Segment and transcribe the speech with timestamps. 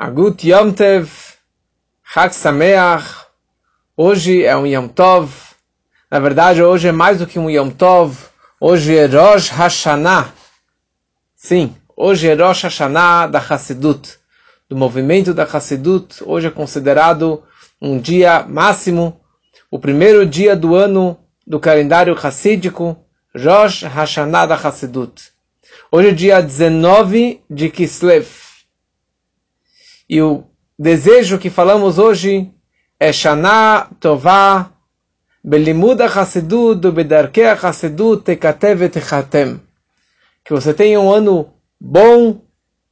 [0.00, 1.10] Agut Yom Tev,
[2.04, 3.26] Chag Sameach.
[3.96, 5.28] Hoje é um Yom Tov.
[6.08, 8.16] Na verdade, hoje é mais do que um Yom Tov.
[8.60, 10.32] Hoje é Rosh Hashanah.
[11.34, 14.20] Sim, hoje é Rosh Hashanah da Hassidut,
[14.68, 16.22] do movimento da Hassidut.
[16.24, 17.42] Hoje é considerado
[17.82, 19.20] um dia máximo,
[19.68, 22.96] o primeiro dia do ano do calendário hassídico,
[23.34, 25.32] Rosh Hashanah da Hassidut.
[25.90, 28.47] Hoje é dia 19 de Kislev.
[30.08, 30.44] E o
[30.78, 32.50] desejo que falamos hoje
[32.98, 34.70] é Shana Tová
[35.44, 39.60] Belimud HaSedut Bedarkei HaSedut Tekatev Techatem.
[40.44, 42.40] Que você tenha um ano bom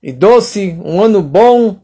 [0.03, 1.81] e doce, um ano bom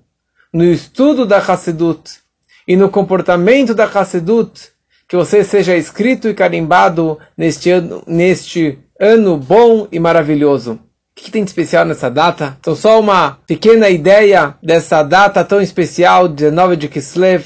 [0.53, 2.21] no estudo da Hassedut
[2.69, 4.71] e no comportamento da Hassedut,
[5.09, 10.79] que você seja escrito e carimbado neste ano, neste ano bom e maravilhoso.
[11.13, 12.57] O que tem de especial nessa data?
[12.59, 17.45] Então, só uma pequena ideia dessa data tão especial, 19 de Kislev.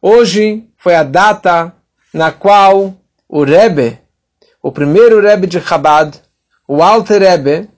[0.00, 1.72] Hoje foi a data
[2.12, 2.94] na qual
[3.28, 3.98] o Rebbe,
[4.62, 6.18] o primeiro Rebbe de Chabad,
[6.66, 7.68] o Alter Rebbe,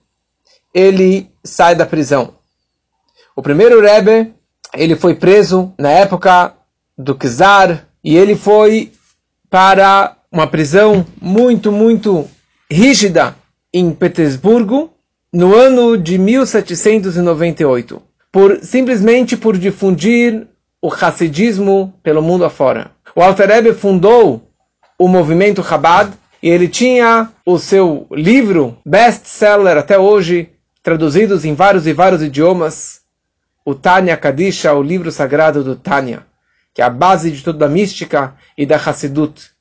[0.73, 2.35] ele sai da prisão.
[3.35, 4.33] O primeiro Rebbe,
[4.73, 6.53] ele foi preso na época
[6.97, 8.93] do Czar e ele foi
[9.49, 12.27] para uma prisão muito, muito
[12.71, 13.35] rígida
[13.73, 14.96] em Petersburgo
[15.31, 20.47] no ano de 1798, por simplesmente por difundir
[20.81, 22.91] o Hassidismo pelo mundo afora.
[23.15, 24.49] O Alter fundou
[24.97, 26.11] o movimento Chabad
[26.41, 30.51] e ele tinha o seu livro best-seller até hoje,
[30.83, 33.01] traduzidos em vários e vários idiomas,
[33.65, 36.25] o Tanya Kadisha, o livro sagrado do Tanya,
[36.73, 39.51] que é a base de toda a mística e da Hassidut.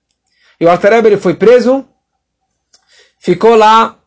[0.61, 1.84] E o Alter ele foi preso,
[3.19, 3.98] ficou lá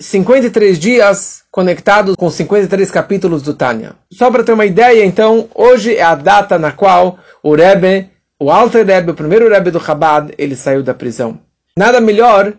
[0.00, 3.96] 53 dias conectados com 53 capítulos do Tânia.
[4.12, 8.50] Só para ter uma ideia, então, hoje é a data na qual o Rebbe, o
[8.50, 11.40] Alter Rebbe, o primeiro Rebbe do Chabad, ele saiu da prisão.
[11.76, 12.52] Nada melhor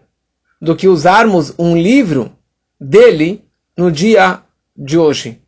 [0.61, 2.31] do que usarmos um livro
[2.79, 3.44] dele
[3.78, 4.39] no dia
[4.75, 5.41] de hoje.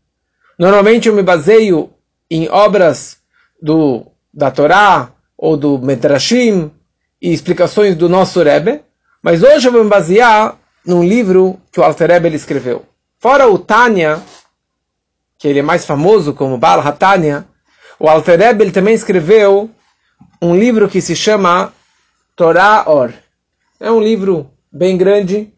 [0.58, 1.90] Normalmente eu me baseio
[2.30, 3.18] em obras
[3.62, 6.72] do, da Torá ou do Medrashim
[7.22, 8.82] e explicações do nosso Rebbe,
[9.22, 12.86] mas hoje eu vou me basear num livro que o Alter Rebbe escreveu.
[13.20, 14.22] Fora o Tânia,
[15.38, 17.48] que ele é mais famoso como Baal HaTanya,
[18.00, 19.70] o Alter ele também escreveu
[20.42, 21.72] um livro que se chama
[22.36, 23.14] Torah Or.
[23.80, 25.54] É um livro bem grande,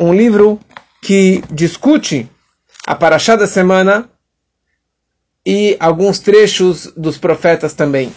[0.00, 0.58] um livro
[1.02, 2.30] que discute
[2.86, 4.08] a Parashá da semana
[5.44, 8.14] e alguns trechos dos profetas também.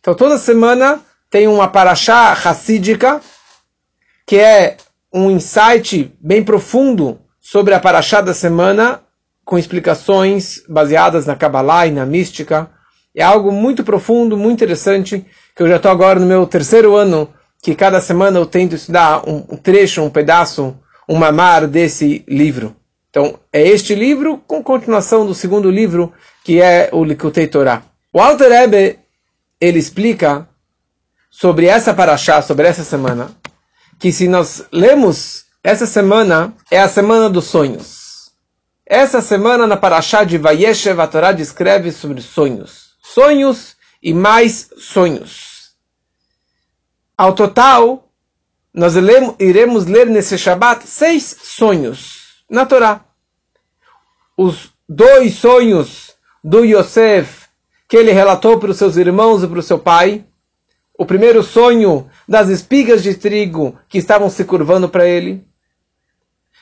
[0.00, 3.20] Então toda semana tem uma Parashá racídica,
[4.26, 4.78] que é
[5.14, 9.00] um insight bem profundo sobre a Paraxá da semana,
[9.44, 12.68] com explicações baseadas na Kabbalah e na mística.
[13.14, 17.32] É algo muito profundo, muito interessante, que eu já estou agora no meu terceiro ano,
[17.62, 20.76] que cada semana eu tento estudar um trecho, um pedaço,
[21.08, 22.74] um mamar desse livro.
[23.08, 27.84] Então, é este livro com continuação do segundo livro, que é o Likutei Torah.
[28.12, 28.98] O Alter Rebbe,
[29.60, 30.48] ele explica
[31.30, 33.30] sobre essa paraxá, sobre essa semana,
[33.98, 38.32] que se nós lemos essa semana, é a semana dos sonhos.
[38.86, 42.94] Essa semana na Parashá de Vayeshev, a Torá descreve sobre sonhos.
[43.02, 45.72] Sonhos e mais sonhos.
[47.16, 48.10] Ao total,
[48.72, 48.94] nós
[49.38, 53.04] iremos ler nesse Shabat seis sonhos na Torá.
[54.36, 56.12] Os dois sonhos
[56.42, 57.46] do Yosef,
[57.88, 60.26] que ele relatou para os seus irmãos e para o seu pai,
[60.96, 65.44] o primeiro sonho das espigas de trigo que estavam se curvando para ele.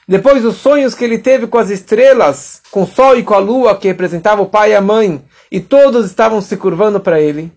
[0.08, 3.38] Depois os sonhos que ele teve com as estrelas, com o sol e com a
[3.38, 7.52] lua que representavam o pai e a mãe, e todos estavam se curvando para ele.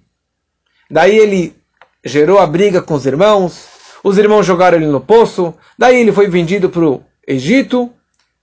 [0.90, 1.56] Daí ele
[2.04, 3.68] gerou a briga com os irmãos,
[4.04, 7.92] os irmãos jogaram ele no poço, daí ele foi vendido para o Egito,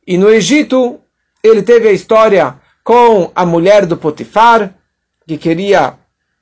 [0.04, 0.98] e no Egito
[1.42, 4.74] ele teve a história com a mulher do Potifar,
[5.26, 5.94] que queria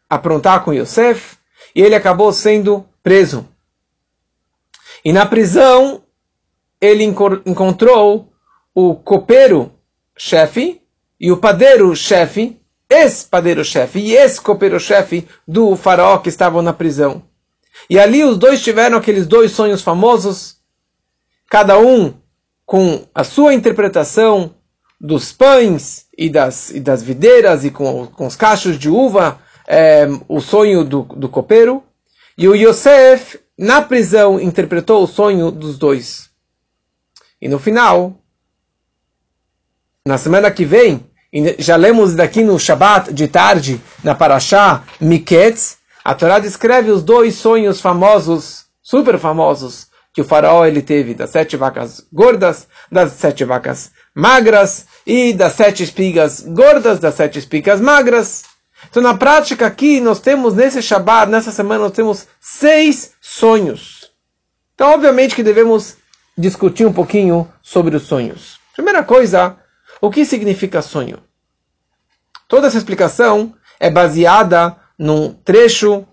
[0.08, 1.36] aprontar com Yosef,
[1.74, 3.46] e ele acabou sendo preso.
[5.04, 6.02] E na prisão,
[6.80, 8.32] ele encontrou
[8.74, 10.80] o copeiro-chefe
[11.18, 17.22] e o padeiro-chefe, ex-padeiro-chefe e ex-copeiro-chefe do faraó que estavam na prisão.
[17.88, 20.56] E ali os dois tiveram aqueles dois sonhos famosos,
[21.48, 22.14] cada um
[22.66, 24.54] com a sua interpretação
[25.00, 29.40] dos pães e das, e das videiras e com, com os cachos de uva
[29.72, 31.80] é, o sonho do, do copeiro,
[32.36, 36.28] e o Yosef, na prisão, interpretou o sonho dos dois.
[37.40, 38.18] E no final,
[40.04, 41.06] na semana que vem,
[41.56, 47.36] já lemos daqui no Shabat de tarde, na Parashá Miketz, a Torá descreve os dois
[47.36, 53.44] sonhos famosos, super famosos, que o faraó ele teve, das sete vacas gordas, das sete
[53.44, 58.49] vacas magras e das sete espigas gordas, das sete espigas magras.
[58.88, 64.10] Então, na prática aqui, nós temos nesse Shabat, nessa semana, nós temos seis sonhos.
[64.74, 65.96] Então, obviamente que devemos
[66.36, 68.58] discutir um pouquinho sobre os sonhos.
[68.74, 69.56] Primeira coisa,
[70.00, 71.18] o que significa sonho?
[72.48, 76.06] Toda essa explicação é baseada num trecho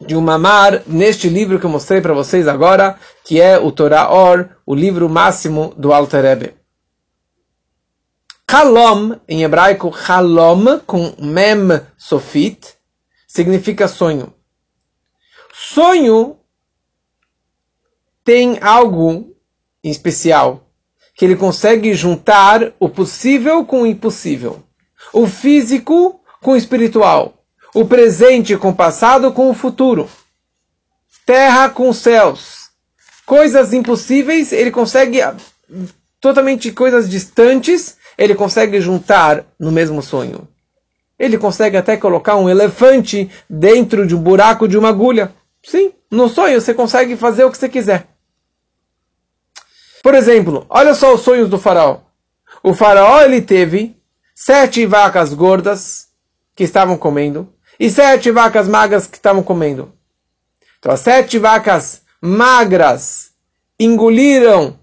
[0.00, 4.12] de um mamar neste livro que eu mostrei para vocês agora, que é o Torah
[4.12, 6.59] Or, o livro máximo do Alter Rebbe.
[8.52, 12.74] Halom, em hebraico, halom, com mem sofit,
[13.24, 14.34] significa sonho.
[15.54, 16.36] Sonho
[18.24, 19.36] tem algo
[19.84, 20.66] em especial,
[21.14, 24.64] que ele consegue juntar o possível com o impossível,
[25.12, 30.10] o físico com o espiritual, o presente com o passado com o futuro,
[31.24, 32.70] terra com os céus,
[33.24, 35.20] coisas impossíveis, ele consegue
[36.20, 40.46] totalmente coisas distantes, ele consegue juntar no mesmo sonho.
[41.18, 45.34] Ele consegue até colocar um elefante dentro de um buraco de uma agulha.
[45.62, 48.08] Sim, no sonho você consegue fazer o que você quiser.
[50.02, 52.00] Por exemplo, olha só os sonhos do faraó.
[52.62, 53.96] O faraó ele teve
[54.34, 56.08] sete vacas gordas
[56.54, 59.94] que estavam comendo e sete vacas magras que estavam comendo.
[60.78, 63.30] Então as sete vacas magras
[63.78, 64.78] engoliram,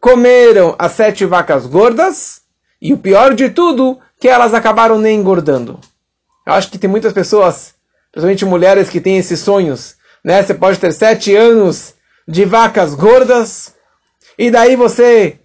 [0.00, 2.39] comeram as sete vacas gordas
[2.80, 5.78] e o pior de tudo que elas acabaram nem engordando.
[6.46, 7.74] Eu acho que tem muitas pessoas,
[8.10, 10.42] principalmente mulheres que têm esses sonhos, né?
[10.42, 11.94] Você pode ter sete anos
[12.26, 13.74] de vacas gordas
[14.38, 15.38] e daí você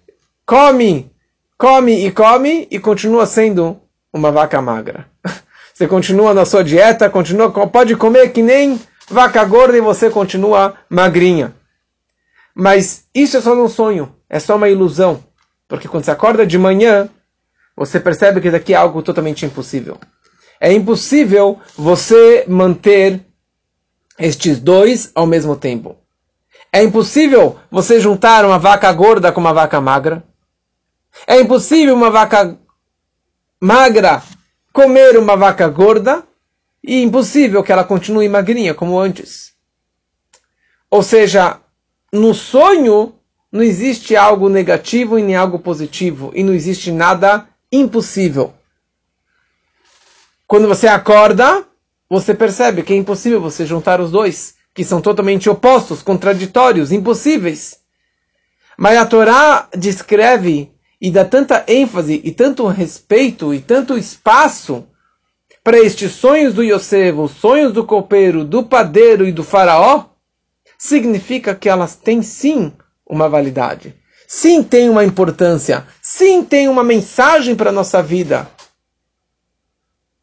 [0.46, 1.10] come,
[1.58, 3.80] come e come e continua sendo
[4.12, 5.06] uma vaca magra.
[5.74, 8.80] Você continua na sua dieta, continua, pode comer que nem
[9.10, 11.54] vaca gorda e você continua magrinha.
[12.54, 15.22] Mas isso é só um sonho, é só uma ilusão.
[15.68, 17.10] Porque quando você acorda de manhã,
[17.76, 19.98] você percebe que daqui é algo totalmente impossível.
[20.58, 23.20] É impossível você manter
[24.18, 25.96] estes dois ao mesmo tempo.
[26.72, 30.24] É impossível você juntar uma vaca gorda com uma vaca magra.
[31.26, 32.58] É impossível uma vaca
[33.60, 34.22] magra
[34.72, 36.22] comer uma vaca gorda
[36.82, 39.52] e impossível que ela continue magrinha como antes.
[40.90, 41.60] Ou seja,
[42.12, 43.14] no sonho
[43.50, 48.54] não existe algo negativo e nem algo positivo e não existe nada impossível.
[50.46, 51.66] Quando você acorda,
[52.08, 57.80] você percebe que é impossível você juntar os dois que são totalmente opostos, contraditórios, impossíveis.
[58.76, 60.70] Mas a Torá descreve
[61.00, 64.86] e dá tanta ênfase e tanto respeito e tanto espaço
[65.64, 70.04] para estes sonhos do Yosef, os sonhos do copeiro, do padeiro e do faraó,
[70.78, 72.72] significa que elas têm sim
[73.04, 73.96] uma validade.
[74.26, 75.86] Sim, tem uma importância.
[76.02, 78.50] Sim, tem uma mensagem para a nossa vida.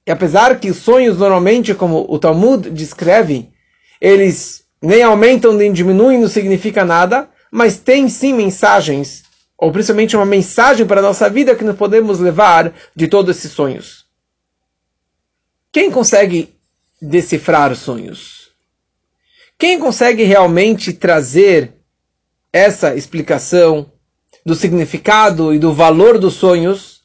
[0.06, 3.50] E apesar que os sonhos normalmente, como o Talmud descreve,
[4.02, 9.24] eles nem aumentam nem diminuem, não significa nada, mas tem sim mensagens,
[9.58, 13.54] ou principalmente uma mensagem para a nossa vida que nós podemos levar de todos esses
[13.54, 14.06] sonhos.
[15.72, 16.54] Quem consegue
[17.02, 18.52] decifrar os sonhos?
[19.58, 21.76] Quem consegue realmente trazer
[22.52, 23.93] essa explicação
[24.46, 27.04] do significado e do valor dos sonhos?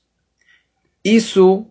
[1.04, 1.66] Isso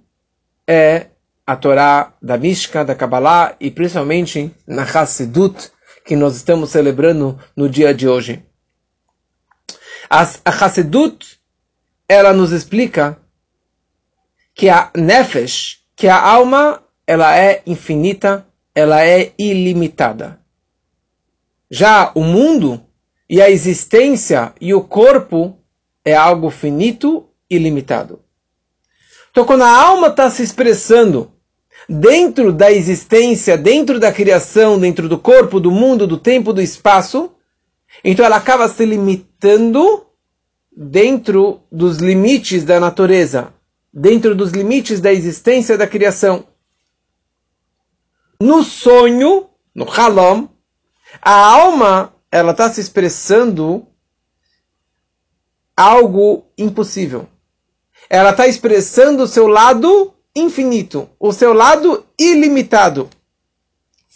[0.66, 1.08] é
[1.46, 5.72] a Torá da Mishka, da Kabbalah e principalmente na Hassidut,
[6.06, 8.44] que nós estamos celebrando no dia de hoje.
[10.10, 11.40] A, a Hassidut,
[12.08, 13.18] ela nos explica
[14.54, 20.40] que a Nefesh, que a alma, ela é infinita, ela é ilimitada.
[21.70, 22.84] Já o mundo
[23.30, 25.57] e a existência e o corpo
[26.08, 28.22] é algo finito e limitado.
[29.30, 31.34] Então, quando a alma está se expressando
[31.90, 37.34] dentro da existência, dentro da criação, dentro do corpo, do mundo, do tempo, do espaço,
[38.06, 40.06] então ela acaba se limitando
[40.72, 43.54] dentro dos limites da natureza,
[43.94, 46.46] dentro dos limites da existência da criação.
[48.42, 50.48] No sonho, no halom,
[51.22, 53.86] a alma ela está se expressando
[55.78, 57.28] algo impossível.
[58.10, 63.08] Ela está expressando o seu lado infinito, o seu lado ilimitado.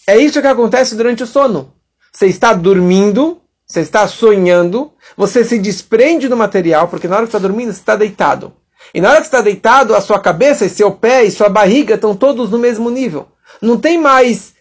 [0.07, 1.73] É isso que acontece durante o sono.
[2.11, 7.29] Você está dormindo, você está sonhando, você se desprende do material, porque na hora que
[7.29, 8.53] está dormindo, você está deitado.
[8.93, 11.95] E na hora que está deitado, a sua cabeça e seu pé e sua barriga
[11.95, 13.27] estão todos no mesmo nível.
[13.61, 14.53] Não tem mais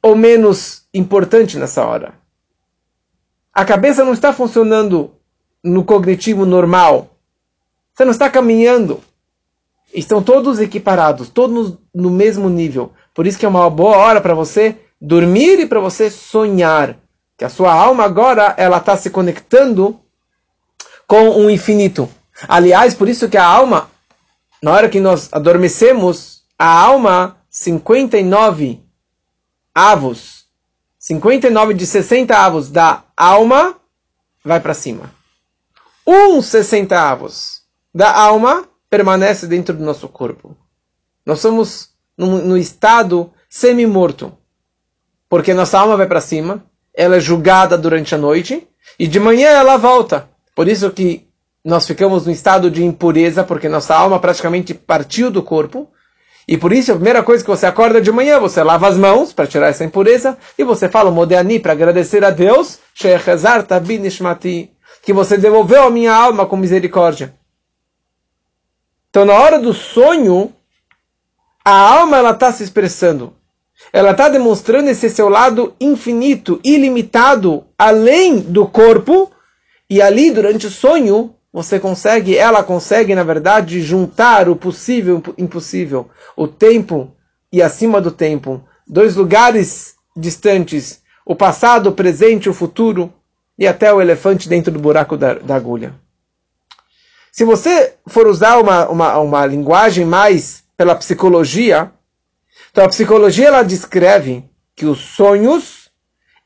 [0.00, 2.14] ou menos importante nessa hora.
[3.52, 5.17] A cabeça não está funcionando
[5.62, 7.10] no cognitivo normal.
[7.94, 9.00] Você não está caminhando.
[9.92, 12.92] Estão todos equiparados, todos no mesmo nível.
[13.14, 16.96] Por isso que é uma boa hora para você dormir e para você sonhar.
[17.36, 19.98] Que a sua alma agora ela está se conectando
[21.06, 22.08] com o infinito.
[22.46, 23.90] Aliás, por isso que a alma,
[24.62, 28.80] na hora que nós adormecemos, a alma, 59
[29.74, 30.44] avos,
[30.98, 33.76] 59 de 60 avos da alma
[34.44, 35.17] vai para cima.
[36.10, 37.60] Um 60 avos
[37.94, 40.56] da alma permanece dentro do nosso corpo.
[41.26, 44.32] Nós somos no, estado semi-morto.
[45.28, 48.66] Porque nossa alma vai para cima, ela é julgada durante a noite,
[48.98, 50.30] e de manhã ela volta.
[50.56, 51.28] Por isso que
[51.62, 55.90] nós ficamos no estado de impureza, porque nossa alma praticamente partiu do corpo.
[56.48, 59.34] E por isso a primeira coisa que você acorda de manhã, você lava as mãos
[59.34, 62.78] para tirar essa impureza, e você fala o Modeani para agradecer a Deus,
[65.08, 67.34] que você devolveu a minha alma com misericórdia.
[69.08, 70.52] Então, na hora do sonho,
[71.64, 73.32] a alma ela está se expressando.
[73.90, 79.32] Ela está demonstrando esse seu lado infinito, ilimitado, além do corpo.
[79.88, 85.30] E ali, durante o sonho, você consegue, ela consegue, na verdade, juntar o possível e
[85.30, 86.10] o impossível.
[86.36, 87.16] O tempo
[87.50, 88.62] e acima do tempo.
[88.86, 91.00] Dois lugares distantes.
[91.24, 93.10] O passado, o presente, o futuro.
[93.58, 95.94] E até o elefante dentro do buraco da, da agulha.
[97.32, 101.90] Se você for usar uma, uma, uma linguagem mais pela psicologia,
[102.70, 105.90] então a psicologia ela descreve que os sonhos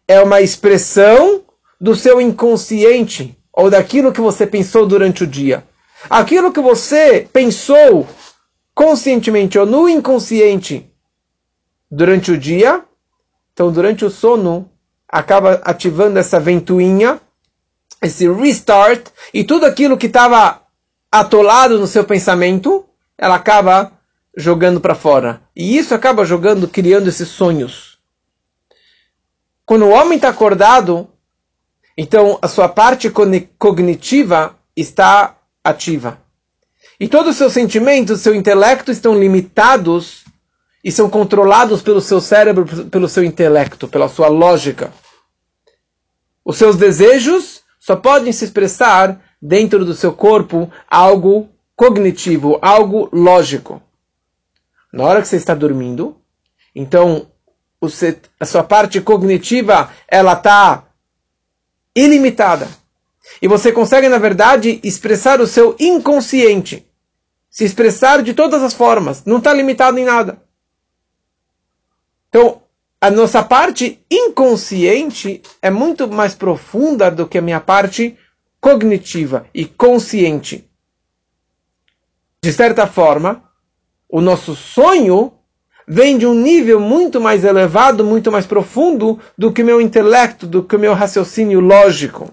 [0.08, 1.44] é uma expressão
[1.80, 5.64] do seu inconsciente ou daquilo que você pensou durante o dia.
[6.08, 8.06] Aquilo que você pensou
[8.74, 10.90] conscientemente ou no inconsciente
[11.90, 12.82] durante o dia,
[13.52, 14.70] então durante o sono
[15.12, 17.20] acaba ativando essa ventoinha,
[18.00, 20.62] esse restart e tudo aquilo que estava
[21.10, 22.86] atolado no seu pensamento,
[23.18, 23.92] ela acaba
[24.34, 25.42] jogando para fora.
[25.54, 27.98] E isso acaba jogando, criando esses sonhos.
[29.66, 31.08] Quando o homem está acordado,
[31.96, 33.12] então a sua parte
[33.58, 36.18] cognitiva está ativa.
[36.98, 40.24] E todos os seus sentimentos, seu intelecto estão limitados
[40.82, 44.90] e são controlados pelo seu cérebro, pelo seu intelecto, pela sua lógica.
[46.44, 53.82] Os seus desejos só podem se expressar dentro do seu corpo algo cognitivo, algo lógico.
[54.92, 56.16] Na hora que você está dormindo,
[56.74, 57.26] então
[58.38, 60.84] a sua parte cognitiva ela está
[61.96, 62.68] ilimitada.
[63.40, 66.86] E você consegue, na verdade, expressar o seu inconsciente.
[67.50, 69.24] Se expressar de todas as formas.
[69.24, 70.42] Não está limitado em nada.
[72.28, 72.61] Então,
[73.02, 78.16] a nossa parte inconsciente é muito mais profunda do que a minha parte
[78.60, 80.70] cognitiva e consciente.
[82.40, 83.42] De certa forma,
[84.08, 85.32] o nosso sonho
[85.84, 90.62] vem de um nível muito mais elevado, muito mais profundo do que meu intelecto, do
[90.62, 92.32] que meu raciocínio lógico.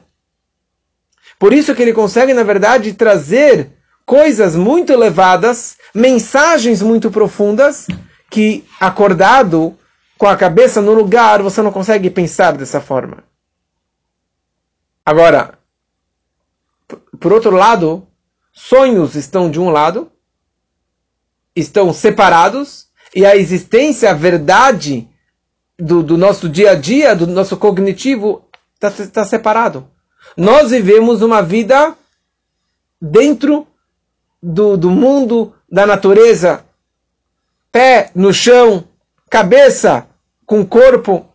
[1.40, 3.72] Por isso que ele consegue, na verdade, trazer
[4.06, 7.88] coisas muito elevadas, mensagens muito profundas,
[8.30, 9.76] que acordado
[10.20, 13.24] com a cabeça no lugar, você não consegue pensar dessa forma.
[15.06, 15.58] Agora,
[17.18, 18.06] por outro lado,
[18.52, 20.12] sonhos estão de um lado,
[21.56, 25.08] estão separados, e a existência, a verdade
[25.80, 29.90] do, do nosso dia a dia, do nosso cognitivo, está tá separado.
[30.36, 31.96] Nós vivemos uma vida
[33.02, 33.66] dentro
[34.44, 36.66] do, do mundo da natureza,
[37.72, 38.84] pé no chão,
[39.30, 40.09] cabeça
[40.50, 41.32] com corpo.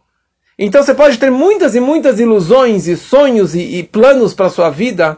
[0.59, 4.71] Então você pode ter muitas e muitas ilusões e sonhos e, e planos para sua
[4.71, 5.17] vida,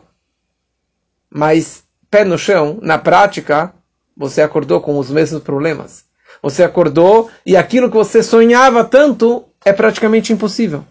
[1.30, 3.72] mas pé no chão, na prática,
[4.14, 6.04] você acordou com os mesmos problemas.
[6.42, 10.84] Você acordou e aquilo que você sonhava tanto é praticamente impossível.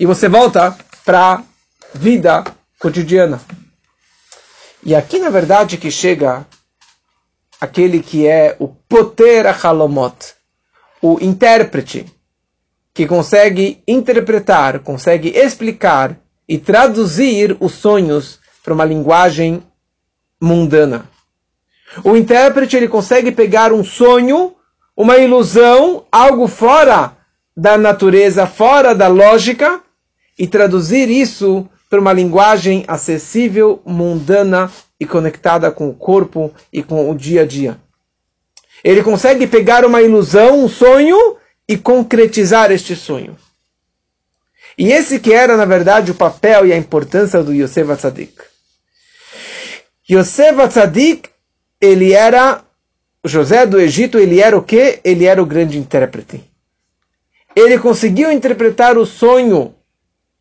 [0.00, 1.42] E você volta para a
[1.94, 2.42] vida
[2.80, 3.40] cotidiana.
[4.82, 6.44] E aqui, na verdade, que chega
[7.60, 10.34] aquele que é o Poter Halomot,
[11.00, 12.15] o intérprete,
[12.96, 19.62] que consegue interpretar, consegue explicar e traduzir os sonhos para uma linguagem
[20.40, 21.06] mundana.
[22.02, 24.54] O intérprete ele consegue pegar um sonho,
[24.96, 27.18] uma ilusão, algo fora
[27.54, 29.82] da natureza, fora da lógica
[30.38, 37.10] e traduzir isso para uma linguagem acessível, mundana e conectada com o corpo e com
[37.10, 37.78] o dia a dia.
[38.82, 41.36] Ele consegue pegar uma ilusão, um sonho
[41.68, 43.36] e concretizar este sonho.
[44.78, 48.34] E esse que era, na verdade, o papel e a importância do Yosef Atzadik.
[50.08, 51.30] Yosef Atzadik,
[51.80, 52.62] ele era,
[53.24, 55.00] José do Egito, ele era o quê?
[55.02, 56.44] Ele era o grande intérprete.
[57.54, 59.74] Ele conseguiu interpretar o sonho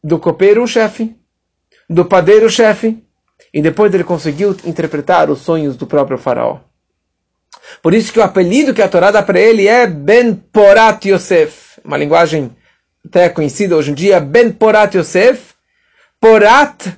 [0.04, 1.16] do copeiro-chefe,
[1.90, 3.02] do padeiro-chefe,
[3.54, 6.60] e depois ele conseguiu interpretar os sonhos do próprio faraó.
[7.82, 11.80] Por isso que o apelido que a Torá dá para ele é Ben Porat Yosef,
[11.84, 12.56] uma linguagem
[13.06, 15.54] até conhecida hoje em dia, Ben Porat Yosef.
[16.20, 16.98] Porat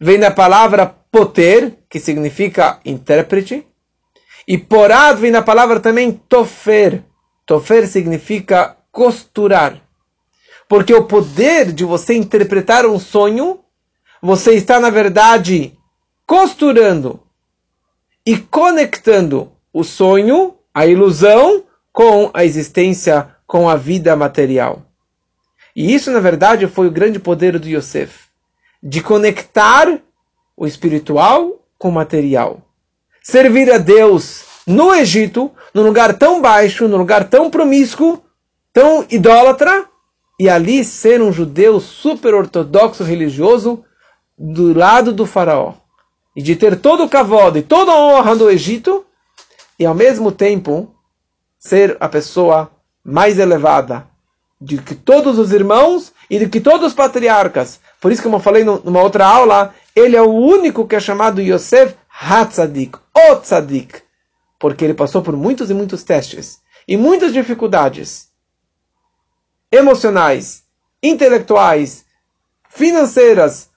[0.00, 3.66] vem da palavra poter, que significa intérprete,
[4.46, 7.02] e Porat vem da palavra também tofer.
[7.46, 9.80] Tofer significa costurar.
[10.68, 13.60] Porque o poder de você interpretar um sonho,
[14.20, 15.78] você está, na verdade,
[16.26, 17.22] costurando
[18.26, 24.82] e conectando o sonho, a ilusão, com a existência, com a vida material.
[25.74, 28.28] E isso, na verdade, foi o grande poder do Yosef,
[28.80, 29.98] de conectar
[30.56, 32.62] o espiritual com o material.
[33.20, 38.22] Servir a Deus no Egito, num lugar tão baixo, num lugar tão promíscuo,
[38.72, 39.86] tão idólatra,
[40.38, 43.84] e ali ser um judeu super ortodoxo religioso
[44.38, 45.74] do lado do faraó.
[46.36, 49.03] E de ter todo o cavalo e toda a honra do Egito,
[49.78, 50.94] e ao mesmo tempo
[51.58, 52.70] ser a pessoa
[53.04, 54.06] mais elevada,
[54.60, 57.80] de que todos os irmãos e de que todos os patriarcas.
[58.00, 61.40] Por isso, como eu falei numa outra aula, ele é o único que é chamado
[61.40, 64.02] Yosef Hatzadik, o Tzadik,
[64.58, 68.28] porque ele passou por muitos e muitos testes e muitas dificuldades
[69.70, 70.62] emocionais,
[71.02, 72.04] intelectuais,
[72.68, 73.70] financeiras,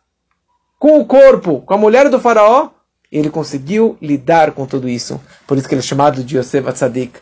[0.80, 2.70] com o corpo, com a mulher do faraó,
[3.12, 5.22] ele conseguiu lidar com tudo isso.
[5.46, 7.20] Por isso que ele é chamado de Yosef Atzadik.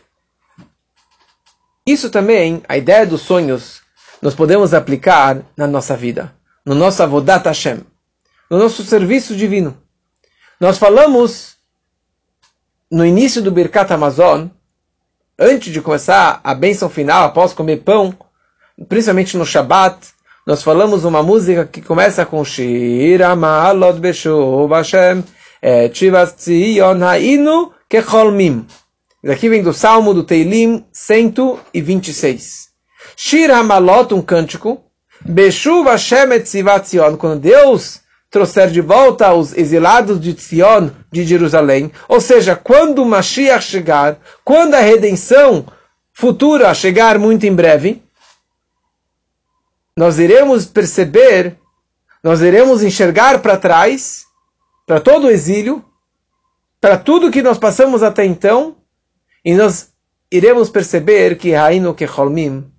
[1.86, 3.80] Isso também, a ideia dos sonhos,
[4.20, 7.80] nós podemos aplicar na nossa vida, no nosso Avodat Hashem,
[8.50, 9.76] no nosso serviço divino.
[10.58, 11.56] Nós falamos
[12.90, 14.48] no início do Birkat Amazon,
[15.38, 18.16] antes de começar a bênção final, após comer pão,
[18.88, 20.08] principalmente no Shabat,
[20.46, 25.24] nós falamos uma música que começa com Shira Ma'alot Beshuv Hashem
[25.62, 28.66] Ha'inu Kecholmim.
[29.22, 32.68] Daqui vem do Salmo do Teilim 126.
[33.16, 34.84] Shir Hamalot, um cântico.
[35.24, 37.16] Beshuv Hashem et Zion.
[37.16, 41.90] Quando Deus trouxer de volta os exilados de Tzion, de Jerusalém.
[42.08, 45.66] Ou seja, quando o Mashiach chegar, quando a redenção
[46.12, 48.02] futura chegar muito em breve,
[49.96, 51.56] nós iremos perceber,
[52.22, 54.25] nós iremos enxergar para trás,
[54.86, 55.84] para todo o exílio,
[56.80, 58.76] para tudo que nós passamos até então,
[59.44, 59.92] e nós
[60.30, 62.72] iremos perceber que Hainu Kecholmim,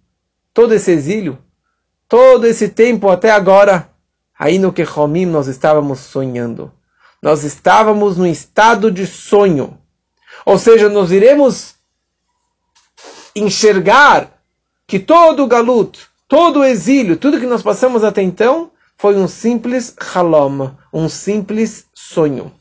[0.54, 1.38] todo esse exílio,
[2.08, 3.89] todo esse tempo até agora,
[4.39, 6.72] Hainu Kecholmim, nós estávamos sonhando.
[7.22, 9.78] Nós estávamos no estado de sonho.
[10.46, 11.76] Ou seja, nós iremos
[13.36, 14.41] enxergar
[14.88, 19.28] que todo o galut, todo o exílio, tudo que nós passamos até então, foi um
[19.28, 22.52] simples halom, um simples sonho.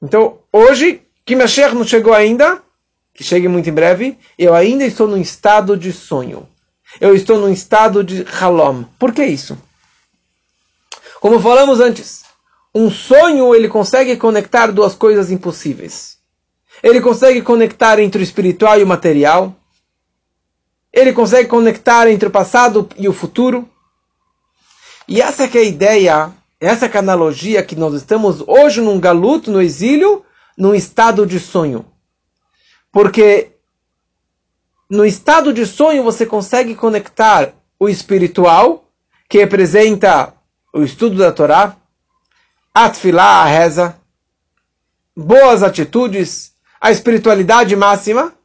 [0.00, 2.62] Então, hoje, que Mashiach não chegou ainda,
[3.12, 6.48] que chegue muito em breve, eu ainda estou num estado de sonho.
[7.00, 8.84] Eu estou num estado de halom.
[8.98, 9.58] Por que isso?
[11.20, 12.22] Como falamos antes,
[12.74, 16.18] um sonho ele consegue conectar duas coisas impossíveis.
[16.82, 19.56] Ele consegue conectar entre o espiritual e o material.
[20.92, 23.68] Ele consegue conectar entre o passado e o futuro.
[25.08, 28.98] E essa é, é a ideia, essa é a analogia que nós estamos hoje num
[28.98, 30.24] galuto, no exílio,
[30.58, 31.86] num estado de sonho.
[32.90, 33.52] Porque
[34.90, 38.90] no estado de sonho você consegue conectar o espiritual,
[39.28, 40.34] que representa
[40.72, 41.76] o estudo da Torá,
[42.74, 43.96] a a reza,
[45.16, 48.35] boas atitudes, a espiritualidade máxima,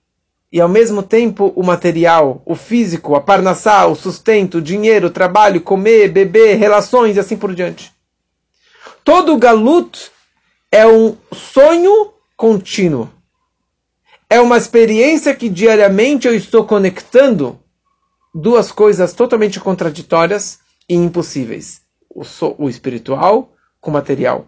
[0.51, 5.11] e ao mesmo tempo o material, o físico, a parnassá, o sustento, o dinheiro, o
[5.11, 7.93] trabalho, comer, beber, relações e assim por diante.
[9.03, 10.11] Todo galut
[10.71, 13.09] é um sonho contínuo.
[14.29, 17.59] É uma experiência que diariamente eu estou conectando
[18.33, 24.47] duas coisas totalmente contraditórias e impossíveis: o, so, o espiritual com o material.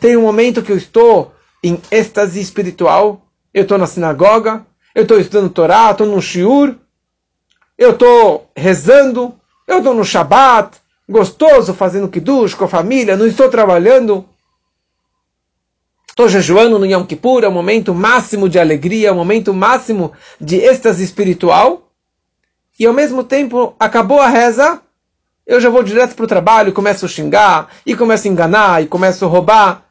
[0.00, 5.18] Tem um momento que eu estou em êxtase espiritual, eu estou na sinagoga, eu estou
[5.18, 6.74] estudando Torá, estou no shiur,
[7.76, 9.34] eu estou rezando,
[9.66, 14.24] eu estou no Shabat, gostoso, fazendo kiddush com a família, não estou trabalhando.
[16.08, 20.12] Estou jejuando no Yom Kippur, é o momento máximo de alegria, é o momento máximo
[20.40, 21.92] de êxtase espiritual.
[22.78, 24.80] E ao mesmo tempo, acabou a reza,
[25.46, 28.86] eu já vou direto para o trabalho, começo a xingar, e começo a enganar, e
[28.86, 29.84] começo a roubar.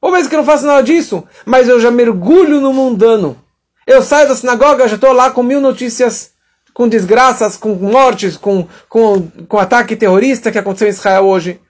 [0.00, 3.43] Ou mesmo que eu não faça nada disso, mas eu já mergulho no mundano.
[3.86, 6.32] Eu saio da sinagoga, já estou lá com mil notícias,
[6.72, 11.60] com desgraças, com mortes, com, com, com ataque terrorista que aconteceu em Israel hoje.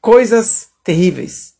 [0.00, 1.58] Coisas terríveis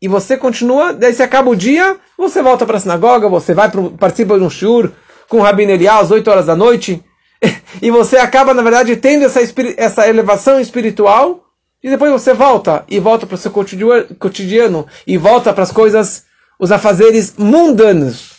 [0.00, 3.70] e você continua, daí se acaba o dia, você volta para a sinagoga, você vai
[3.70, 4.92] pro, participa de um shur
[5.28, 7.02] com o Rabino Elial às 8 horas da noite,
[7.80, 9.40] e você acaba, na verdade, tendo essa,
[9.76, 11.44] essa elevação espiritual,
[11.82, 16.24] e depois você volta, e volta para o seu cotidiano, e volta para as coisas,
[16.58, 18.34] os afazeres mundanos.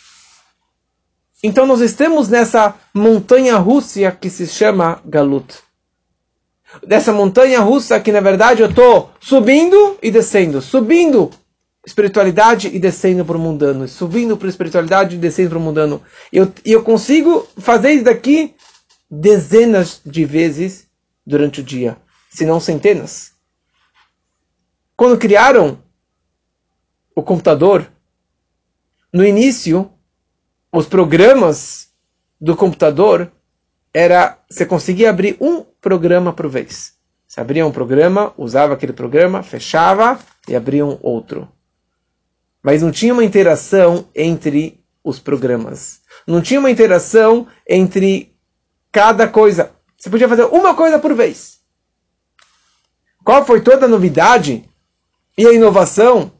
[1.42, 5.58] Então nós estamos nessa montanha russa que se chama Galut.
[6.86, 11.30] Dessa montanha russa que na verdade eu estou subindo e descendo, subindo
[11.86, 16.02] espiritualidade e descendo para o mundano, subindo para a espiritualidade e descendo para o mundano.
[16.32, 18.54] E eu, eu consigo fazer isso daqui
[19.10, 20.86] dezenas de vezes
[21.26, 21.96] durante o dia,
[22.28, 23.32] se não centenas.
[24.96, 25.78] Quando criaram
[27.14, 27.86] o computador,
[29.12, 29.90] no início,
[30.72, 31.88] os programas
[32.40, 33.30] do computador
[33.92, 36.94] era você conseguia abrir um programa por vez.
[37.26, 41.48] Você abria um programa, usava aquele programa, fechava e abria um outro
[42.62, 46.02] mas não tinha uma interação entre os programas.
[46.26, 48.36] Não tinha uma interação entre
[48.92, 49.72] cada coisa.
[49.96, 51.60] Você podia fazer uma coisa por vez.
[53.24, 54.68] Qual foi toda a novidade
[55.36, 56.32] e a inovação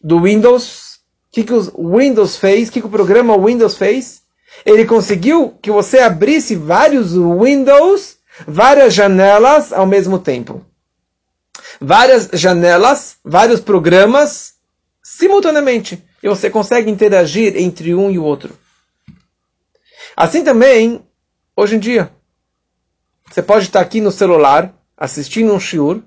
[0.00, 0.89] do Windows?
[1.32, 2.68] Que, que o Windows fez?
[2.68, 4.22] O que, que o programa Windows fez?
[4.64, 8.16] Ele conseguiu que você abrisse vários Windows,
[8.46, 10.64] várias janelas ao mesmo tempo.
[11.80, 14.54] Várias janelas, vários programas
[15.02, 16.02] simultaneamente.
[16.22, 18.58] E você consegue interagir entre um e o outro.
[20.16, 21.02] Assim também,
[21.56, 22.12] hoje em dia,
[23.30, 26.02] você pode estar aqui no celular, assistindo um shiur,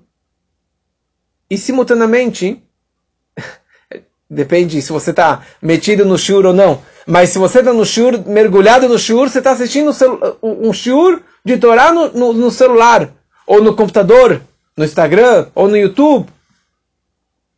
[1.50, 2.62] e simultaneamente,
[4.34, 8.26] depende se você está metido no shiur ou não, mas se você está no shiur,
[8.26, 9.92] mergulhado no shiur, você está assistindo
[10.42, 13.10] um shiur de Torá no, no, no celular,
[13.46, 14.42] ou no computador,
[14.76, 16.28] no Instagram, ou no YouTube,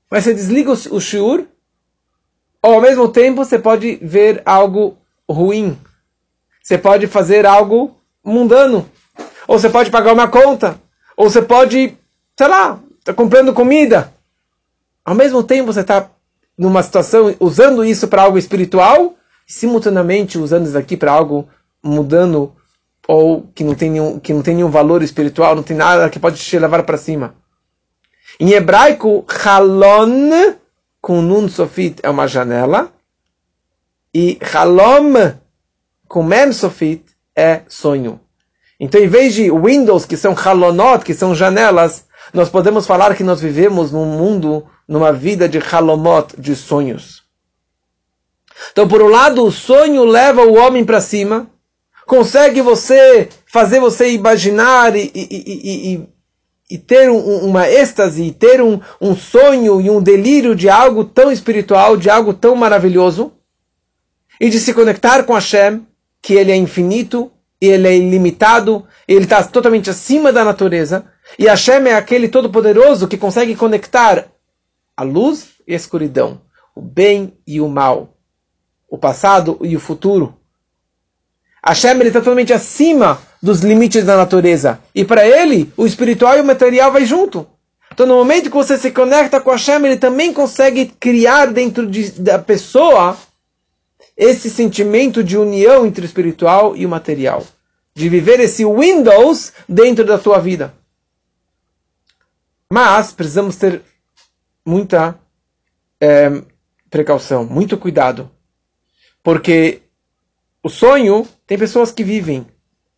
[0.09, 1.45] mas você desliga o, shiur,
[2.61, 4.97] ou ao mesmo tempo você pode ver algo
[5.29, 5.77] ruim.
[6.63, 8.89] Você pode fazer algo mundano.
[9.47, 10.79] Ou você pode pagar uma conta.
[11.17, 11.97] Ou você pode,
[12.37, 14.13] sei lá, tá comprando comida.
[15.03, 16.09] Ao mesmo tempo você está
[16.57, 19.15] numa situação usando isso para algo espiritual,
[19.47, 21.47] simultaneamente usando isso aqui para algo
[21.83, 22.55] mudando
[23.07, 26.19] ou que não tem nenhum, que não tem nenhum valor espiritual, não tem nada que
[26.19, 27.35] pode te levar para cima.
[28.39, 30.55] Em hebraico, halon,
[30.99, 32.91] com nun sofit, é uma janela.
[34.13, 35.33] E halom,
[36.07, 37.03] com mem sofit,
[37.35, 38.19] é sonho.
[38.79, 43.23] Então, em vez de windows, que são halonot, que são janelas, nós podemos falar que
[43.23, 47.23] nós vivemos num mundo, numa vida de halomot, de sonhos.
[48.71, 51.49] Então, por um lado, o sonho leva o homem para cima,
[52.05, 56.09] consegue você fazer você imaginar e, e, e,
[56.69, 61.05] e ter um, uma êxtase, e ter um, um sonho e um delírio de algo
[61.05, 63.31] tão espiritual, de algo tão maravilhoso,
[64.41, 65.87] e de se conectar com Hashem,
[66.21, 71.05] que ele é infinito, ele é ilimitado, ele está totalmente acima da natureza,
[71.37, 74.27] e Hashem é aquele todo-poderoso que consegue conectar
[74.95, 76.41] a luz e a escuridão,
[76.75, 78.15] o bem e o mal,
[78.89, 80.37] o passado e o futuro.
[81.65, 84.79] Hashem está totalmente acima dos limites da natureza.
[84.93, 87.47] E para ele, o espiritual e o material vai junto.
[87.91, 92.11] Então, no momento que você se conecta com Hashem, ele também consegue criar dentro de,
[92.21, 93.17] da pessoa
[94.15, 97.43] esse sentimento de união entre o espiritual e o material.
[97.95, 100.73] De viver esse Windows dentro da tua vida.
[102.71, 103.81] Mas precisamos ter
[104.65, 105.17] muita
[105.99, 106.41] é,
[106.89, 108.29] precaução, muito cuidado.
[109.23, 109.81] Porque
[110.63, 112.45] o sonho, tem pessoas que vivem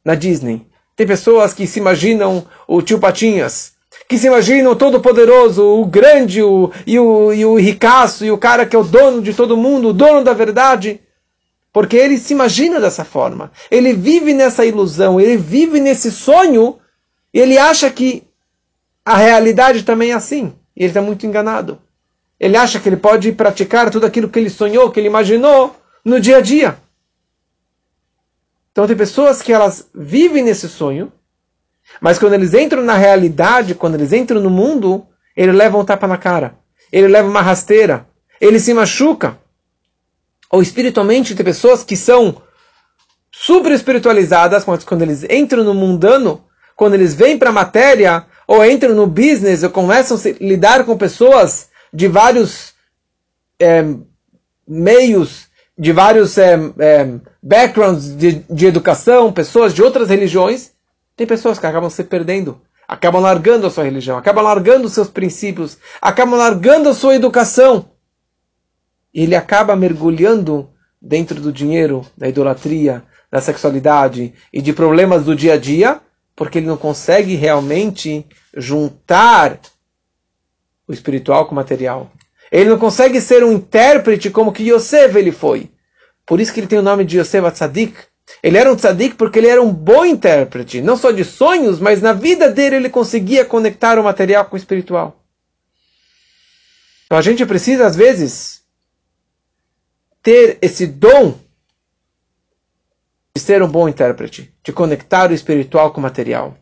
[0.04, 0.66] na Disney.
[0.96, 3.74] Tem pessoas que se imaginam o tio Patinhas,
[4.08, 8.38] que se imaginam o todo-poderoso, o grande, o, e, o, e o ricaço, e o
[8.38, 11.02] cara que é o dono de todo mundo, o dono da verdade.
[11.74, 13.52] Porque ele se imagina dessa forma.
[13.70, 16.80] Ele vive nessa ilusão, ele vive nesse sonho,
[17.34, 18.27] e ele acha que
[19.08, 20.54] a realidade também é assim.
[20.76, 21.80] E ele está muito enganado.
[22.38, 26.20] Ele acha que ele pode praticar tudo aquilo que ele sonhou, que ele imaginou no
[26.20, 26.78] dia a dia.
[28.70, 31.10] Então tem pessoas que elas vivem nesse sonho,
[32.02, 36.06] mas quando eles entram na realidade, quando eles entram no mundo, eles levam um tapa
[36.06, 36.58] na cara.
[36.92, 38.06] ele leva uma rasteira,
[38.42, 39.38] ele se machuca.
[40.52, 42.42] Ou espiritualmente tem pessoas que são
[43.32, 46.44] super espiritualizadas, quando eles entram no mundano,
[46.76, 50.98] quando eles vêm para a matéria, ou entram no business, ou começam a lidar com
[50.98, 52.74] pessoas de vários
[53.60, 53.84] é,
[54.66, 60.72] meios, de vários é, é, backgrounds de, de educação, pessoas de outras religiões,
[61.16, 65.10] tem pessoas que acabam se perdendo, acabam largando a sua religião, acabam largando os seus
[65.10, 67.92] princípios, acabam largando a sua educação.
[69.14, 70.70] E ele acaba mergulhando
[71.02, 76.00] dentro do dinheiro, da idolatria, da sexualidade e de problemas do dia a dia,
[76.38, 78.24] porque ele não consegue realmente
[78.56, 79.60] juntar
[80.88, 82.12] o espiritual com o material.
[82.52, 85.72] Ele não consegue ser um intérprete como que Yosef ele foi.
[86.28, 87.98] Por isso que ele tem o nome de Yosef Tzadik.
[88.44, 92.02] Ele era um tzadik porque ele era um bom intérprete, não só de sonhos, mas
[92.02, 95.24] na vida dele ele conseguia conectar o material com o espiritual.
[97.06, 98.62] Então a gente precisa, às vezes,
[100.22, 101.40] ter esse dom
[103.38, 106.58] de ser um bom intérprete, de conectar o espiritual com o material.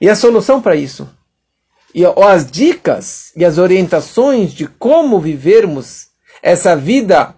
[0.00, 1.06] E a solução para isso,
[1.94, 6.08] e as dicas e as orientações de como vivermos
[6.42, 7.36] essa vida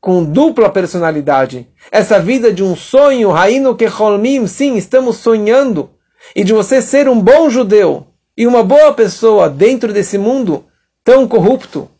[0.00, 5.90] com dupla personalidade, essa vida de um sonho, Raino Keholmim, sim, estamos sonhando,
[6.34, 10.64] e de você ser um bom judeu e uma boa pessoa dentro desse mundo
[11.04, 11.90] tão corrupto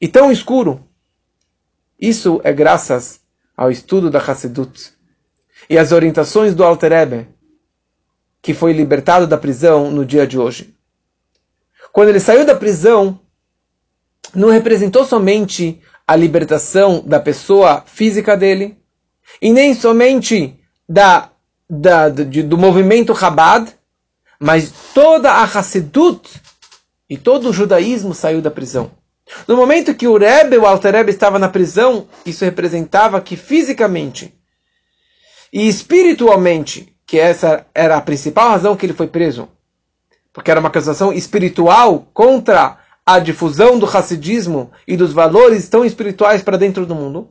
[0.00, 0.84] e tão escuro.
[1.98, 3.26] Isso é graças
[3.58, 4.92] ao estudo da Hassedut
[5.68, 7.28] e as orientações do Alter Ebe,
[8.40, 10.72] que foi libertado da prisão no dia de hoje.
[11.92, 13.18] Quando ele saiu da prisão,
[14.32, 18.78] não representou somente a libertação da pessoa física dele,
[19.42, 20.56] e nem somente
[20.88, 21.32] da,
[21.68, 23.74] da, do, do movimento Chabad,
[24.38, 26.40] mas toda a Hassedut
[27.10, 28.92] e todo o judaísmo saiu da prisão.
[29.46, 34.34] No momento que o Rebbe, o Alter Rebbe, estava na prisão, isso representava que fisicamente
[35.52, 39.48] e espiritualmente, que essa era a principal razão que ele foi preso,
[40.32, 46.42] porque era uma acusação espiritual contra a difusão do racidismo e dos valores tão espirituais
[46.42, 47.30] para dentro do mundo.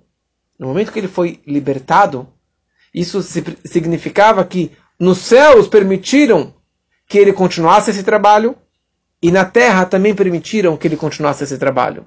[0.57, 2.27] No momento que ele foi libertado,
[2.91, 6.55] isso significava que nos céus permitiram
[7.07, 8.57] que ele continuasse esse trabalho
[9.21, 12.05] e na terra também permitiram que ele continuasse esse trabalho.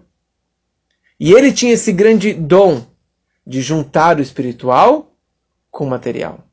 [1.19, 2.87] E ele tinha esse grande dom
[3.47, 5.13] de juntar o espiritual
[5.71, 6.45] com o material.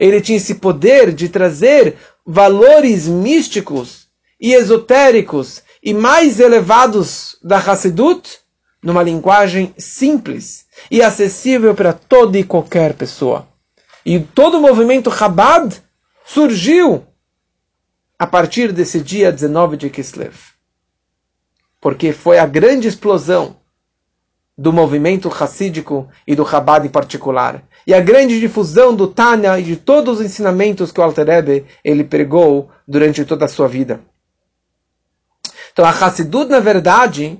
[0.00, 4.08] Ele tinha esse poder de trazer valores místicos
[4.40, 8.40] e esotéricos e mais elevados da Hassidut
[8.82, 13.48] numa linguagem simples e acessível para toda e qualquer pessoa.
[14.04, 15.82] E todo o movimento Chabad
[16.24, 17.04] surgiu
[18.18, 20.34] a partir desse dia 19 de Kislev.
[21.80, 23.56] Porque foi a grande explosão
[24.56, 27.62] do movimento racídico e do Chabad em particular.
[27.86, 31.66] E a grande difusão do Tânia e de todos os ensinamentos que o Alter Rebbe,
[31.84, 34.00] ele pregou durante toda a sua vida.
[35.72, 37.38] Então a Hassidut, na verdade,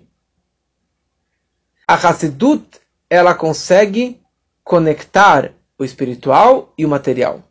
[1.88, 2.66] a Hassidut,
[3.08, 4.20] ela consegue
[4.62, 7.42] conectar o espiritual e o material.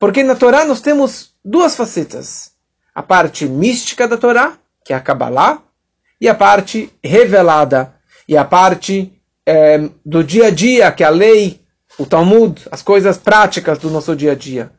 [0.00, 2.52] Porque na Torá nós temos duas facetas.
[2.94, 5.62] A parte mística da Torá, que é a Kabbalah,
[6.18, 7.94] e a parte revelada,
[8.26, 9.12] e a parte
[9.44, 11.60] é, do dia a dia, que é a lei,
[11.98, 14.72] o Talmud, as coisas práticas do nosso dia a dia.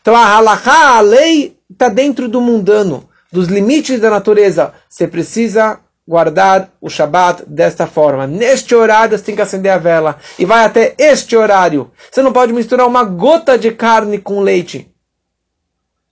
[0.00, 4.72] Então a halakha, a lei, está dentro do mundano, dos limites da natureza.
[4.88, 5.80] Você precisa
[6.12, 8.26] guardar o Shabat desta forma.
[8.26, 10.18] Neste horário você tem que acender a vela.
[10.38, 11.90] E vai até este horário.
[12.10, 14.92] Você não pode misturar uma gota de carne com leite.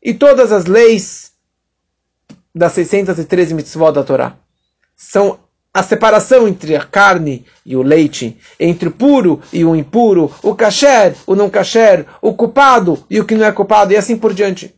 [0.02, 1.32] E todas as leis
[2.54, 4.36] das 613 mitzvot da Torá
[4.96, 5.38] são
[5.72, 10.54] a separação entre a carne e o leite, entre o puro e o impuro, o
[10.54, 14.32] kasher, o não kasher, o culpado e o que não é culpado, e assim por
[14.32, 14.74] diante.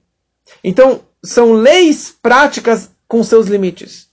[0.62, 4.11] Então, são leis práticas com seus limites.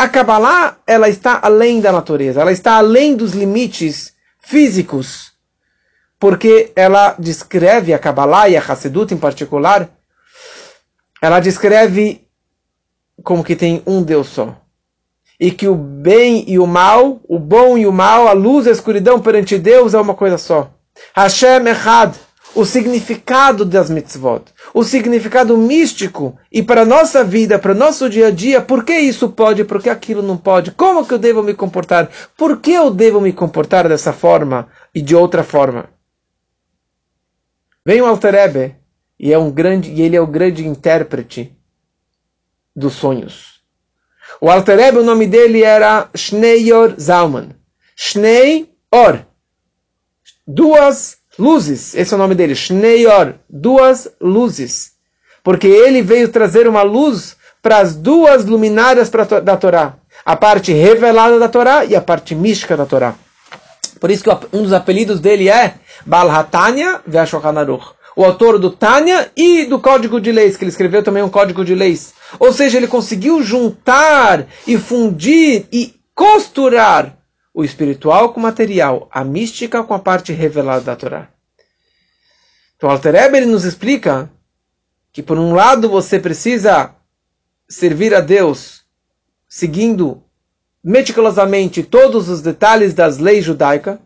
[0.00, 5.32] A Kabbalah, ela está além da natureza, ela está além dos limites físicos,
[6.18, 9.90] porque ela descreve a Kabbalah e a Hassedut em particular
[11.20, 12.26] ela descreve
[13.22, 14.56] como que tem um Deus só.
[15.38, 18.70] E que o bem e o mal, o bom e o mal, a luz e
[18.70, 20.72] a escuridão perante Deus é uma coisa só.
[21.14, 22.14] Hashem Echad,
[22.54, 28.08] o significado das mitzvot, o significado místico e para a nossa vida, para o nosso
[28.08, 31.18] dia a dia, por que isso pode, por que aquilo não pode, como que eu
[31.18, 35.88] devo me comportar, por que eu devo me comportar dessa forma e de outra forma.
[37.86, 38.76] Vem o Alter Ebe
[39.18, 41.56] e é um grande e ele é o grande intérprete
[42.74, 43.60] dos sonhos.
[44.40, 47.50] O Alter o nome dele era Schneior Zalman.
[47.94, 49.26] Schnei Or.
[50.46, 51.94] Duas luzes.
[51.94, 52.54] Esse é o nome dele.
[52.54, 53.34] Schneior.
[53.48, 54.92] Duas luzes.
[55.42, 59.10] Porque ele veio trazer uma luz para as duas luminárias
[59.42, 59.94] da Torá.
[60.24, 63.14] A parte revelada da Torá e a parte mística da Torá.
[63.98, 65.74] Por isso que um dos apelidos dele é
[66.06, 70.70] Bal Hatanya Ve'Ashulchan Aruch o autor do Tânia e do Código de Leis, que ele
[70.70, 72.12] escreveu também um Código de Leis.
[72.38, 77.16] Ou seja, ele conseguiu juntar e fundir e costurar
[77.60, 81.28] o espiritual com o material, a mística com a parte revelada da Torá.
[82.74, 84.30] Então, Alter Eber nos explica
[85.12, 86.94] que, por um lado, você precisa
[87.68, 88.82] servir a Deus
[89.46, 90.22] seguindo
[90.82, 93.98] meticulosamente todos os detalhes das leis judaicas,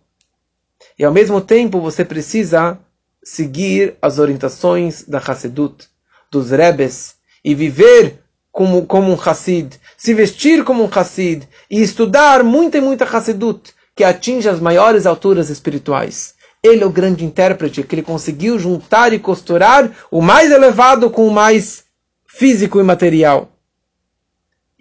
[0.98, 2.76] e ao mesmo tempo você precisa
[3.22, 5.88] seguir as orientações da Hassedut,
[6.28, 7.14] dos Rebes,
[7.44, 8.23] e viver
[8.54, 13.74] como, como um Hassid, se vestir como um Hassid, e estudar muita e muita Hassedut,
[13.96, 16.36] que atinge as maiores alturas espirituais.
[16.62, 21.26] Ele é o grande intérprete, que ele conseguiu juntar e costurar o mais elevado com
[21.26, 21.82] o mais
[22.28, 23.50] físico e material.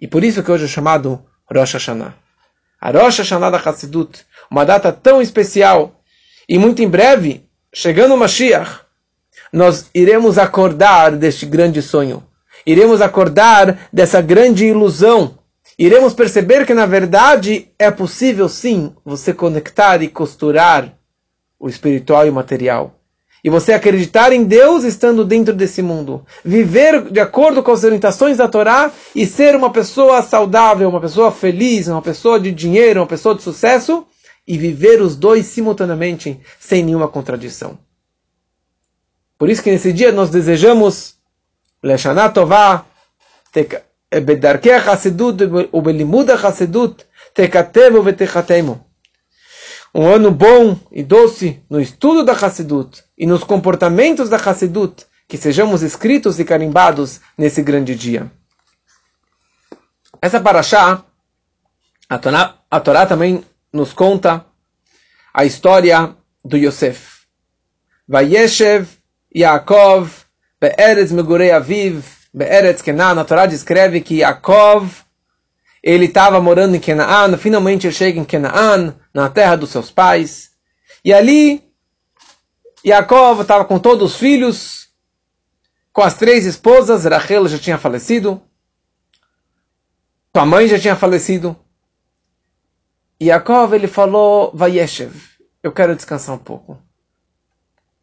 [0.00, 1.20] E por isso que hoje é chamado
[1.52, 2.14] Rosh Hashanah.
[2.80, 6.00] A Rosh Hashanah da Hassidut, uma data tão especial.
[6.48, 8.82] E muito em breve, chegando o Mashiach,
[9.52, 12.22] nós iremos acordar deste grande sonho.
[12.66, 15.38] Iremos acordar dessa grande ilusão.
[15.78, 20.94] Iremos perceber que, na verdade, é possível sim você conectar e costurar
[21.58, 22.94] o espiritual e o material.
[23.42, 26.24] E você acreditar em Deus estando dentro desse mundo.
[26.42, 31.30] Viver de acordo com as orientações da Torá e ser uma pessoa saudável, uma pessoa
[31.30, 34.06] feliz, uma pessoa de dinheiro, uma pessoa de sucesso
[34.46, 37.78] e viver os dois simultaneamente sem nenhuma contradição.
[39.38, 41.16] Por isso que nesse dia nós desejamos
[41.84, 42.86] Leshana Tová,
[44.10, 48.82] Bedarkei HaSedut, Ubelimud HaSedut, Tekatemu Vetechatemu.
[49.94, 55.36] Um ano bom e doce no estudo da Hassidut e nos comportamentos da Hassidut, que
[55.36, 58.32] sejamos escritos e carimbados nesse grande dia.
[60.22, 61.04] Essa paraxá,
[62.08, 64.46] a Torá, a Torá também nos conta
[65.34, 67.24] a história do Yosef.
[68.08, 68.88] Vayeshev
[69.36, 70.23] Yaakov
[70.64, 73.20] Be'eretz Megurei Aviv Be'eretz Kenan.
[73.20, 75.04] A Torá descreve que Yaakov
[75.82, 80.52] ele estava morando em Canaã, finalmente ele chega em Canaã, na terra dos seus pais.
[81.04, 81.70] E ali
[82.82, 84.88] Yaakov estava com todos os filhos,
[85.92, 88.40] com as três esposas, Rachel já tinha falecido,
[90.34, 91.54] sua mãe já tinha falecido.
[93.22, 95.14] Yaakov ele falou, Vayeshev,
[95.62, 96.78] eu quero descansar um pouco.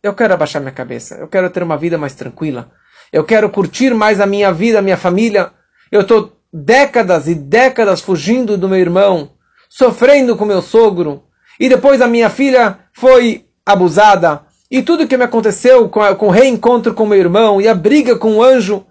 [0.04, 1.16] Eu quero abaixar minha cabeça.
[1.16, 2.72] Eu quero ter uma vida mais tranquila.
[3.14, 5.52] Eu quero curtir mais a minha vida, a minha família.
[5.92, 9.32] Eu estou décadas e décadas fugindo do meu irmão,
[9.70, 11.24] sofrendo com meu sogro.
[11.60, 14.42] E depois a minha filha foi abusada.
[14.72, 17.76] E tudo que me aconteceu com, a, com o reencontro com meu irmão e a
[17.76, 18.86] briga com o anjo.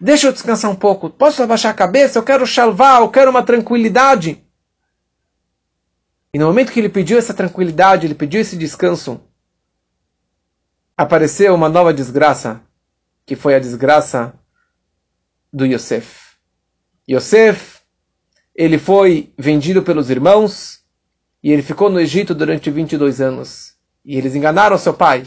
[0.00, 1.10] Deixa eu descansar um pouco.
[1.10, 2.18] Posso abaixar a cabeça?
[2.18, 4.42] Eu quero salvar, eu quero uma tranquilidade.
[6.32, 9.20] E no momento que ele pediu essa tranquilidade, ele pediu esse descanso,
[10.98, 12.60] apareceu uma nova desgraça,
[13.24, 14.34] que foi a desgraça
[15.52, 16.32] do Yosef.
[17.08, 17.78] Yosef,
[18.52, 20.80] ele foi vendido pelos irmãos
[21.40, 23.74] e ele ficou no Egito durante 22 anos.
[24.04, 25.24] E eles enganaram seu pai,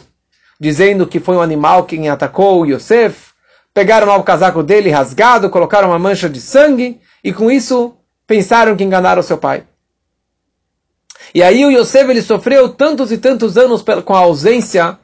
[0.60, 3.32] dizendo que foi um animal quem atacou Yosef,
[3.72, 8.76] pegaram lá o casaco dele rasgado, colocaram uma mancha de sangue e com isso pensaram
[8.76, 9.66] que enganaram seu pai.
[11.34, 14.98] E aí o Yosef ele sofreu tantos e tantos anos com a ausência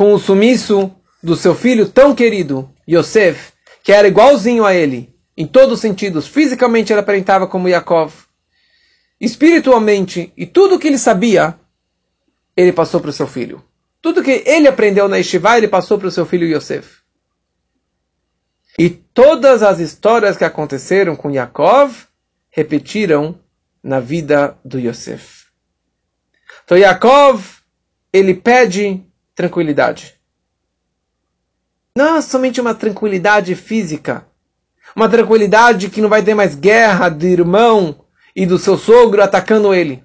[0.00, 0.90] com o sumiço
[1.22, 6.26] do seu filho tão querido, Yosef, que era igualzinho a ele, em todos os sentidos.
[6.26, 8.10] Fisicamente ele aparentava como Yaakov.
[9.20, 11.54] Espiritualmente, e tudo que ele sabia,
[12.56, 13.62] ele passou para o seu filho.
[14.00, 17.02] Tudo que ele aprendeu na Yeshiva, ele passou para o seu filho Yosef.
[18.78, 22.06] E todas as histórias que aconteceram com Yaakov
[22.48, 23.38] repetiram
[23.84, 25.44] na vida do Yosef.
[26.64, 27.44] Então Yaakov,
[28.10, 29.04] ele pede
[29.40, 30.14] tranquilidade.
[31.96, 34.26] Não é somente uma tranquilidade física,
[34.94, 38.04] uma tranquilidade que não vai ter mais guerra do irmão
[38.36, 40.04] e do seu sogro atacando ele.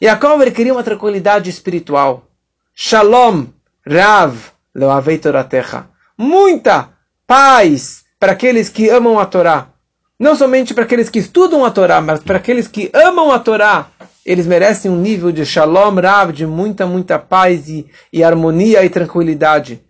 [0.00, 2.28] Yaakov ele queria uma tranquilidade espiritual.
[2.72, 3.46] Shalom,
[3.84, 4.36] Rav,
[4.72, 5.86] Leavei Toratecha.
[6.16, 6.90] Muita
[7.26, 9.68] paz para aqueles que amam a Torá.
[10.16, 13.90] Não somente para aqueles que estudam a Torá, mas para aqueles que amam a Torá
[14.24, 18.90] eles merecem um nível de shalom rav, de muita, muita paz e, e harmonia e
[18.90, 19.82] tranquilidade.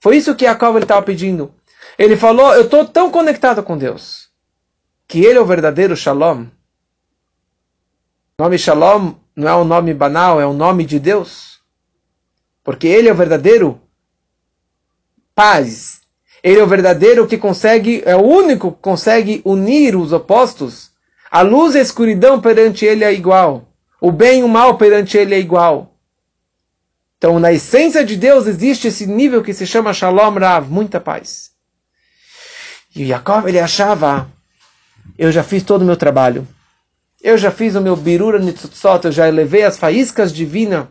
[0.00, 1.52] Foi isso que Jacob estava pedindo.
[1.98, 4.28] Ele falou, eu estou tão conectado com Deus.
[5.06, 6.46] que ele é o verdadeiro Shalom.
[8.38, 11.60] O nome Shalom não é um nome banal, é o um nome de Deus.
[12.62, 13.80] Porque ele é o verdadeiro
[15.34, 16.02] paz.
[16.42, 20.90] Ele é o verdadeiro que consegue, é o único que consegue unir os opostos.
[21.30, 23.67] A luz e a escuridão perante ele é igual.
[24.00, 25.94] O bem e o mal perante ele é igual.
[27.16, 31.50] Então, na essência de Deus existe esse nível que se chama Shalom Rav, muita paz.
[32.94, 34.30] E Yaakov, ele achava,
[35.18, 36.46] eu já fiz todo o meu trabalho.
[37.20, 40.86] Eu já fiz o meu birura nitzutzot, eu já elevei as faíscas divinas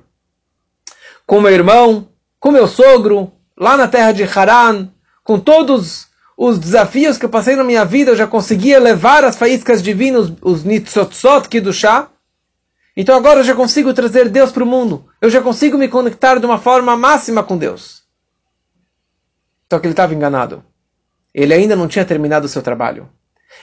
[1.25, 4.89] com meu irmão, com meu sogro, lá na terra de Haran,
[5.23, 9.35] com todos os desafios que eu passei na minha vida, eu já consegui elevar as
[9.35, 12.09] faíscas divinas, os nitzotzot chá.
[12.99, 15.05] Então agora eu já consigo trazer Deus para o mundo.
[15.21, 18.01] Eu já consigo me conectar de uma forma máxima com Deus.
[19.71, 20.65] Só que ele estava enganado.
[21.31, 23.07] Ele ainda não tinha terminado o seu trabalho.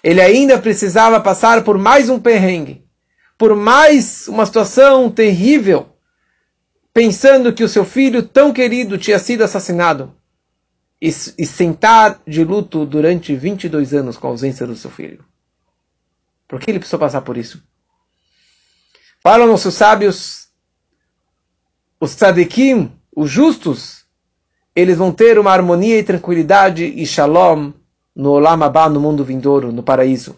[0.05, 2.87] Ele ainda precisava passar por mais um perrengue,
[3.37, 5.89] por mais uma situação terrível,
[6.93, 10.15] pensando que o seu filho tão querido tinha sido assassinado
[11.03, 15.25] e, e sentar de luto durante 22 anos com a ausência do seu filho.
[16.47, 17.61] Por que ele precisou passar por isso?
[19.27, 20.49] Falam nossos sábios,
[21.99, 24.05] os tzadikim, os justos,
[24.77, 27.73] eles vão ter uma harmonia e tranquilidade e shalom
[28.15, 30.37] no Olam Abba, no mundo vindouro, no paraíso.